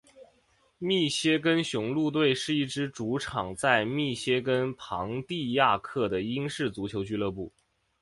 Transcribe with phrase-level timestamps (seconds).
[0.79, 7.53] 密歇根雄鹿队是一支主场在密歇根庞蒂亚克的英式足球俱乐部。